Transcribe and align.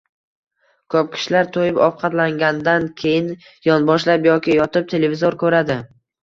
Ko‘p 0.93 1.09
kishilar 1.17 1.49
to‘yib 1.57 1.77
ovqatlangandan 1.87 2.87
keyin 3.03 3.29
yonboshlab 3.69 4.27
yoki 4.31 4.57
yotib 4.57 4.89
televizor 4.95 5.39
ko‘radi. 5.45 5.79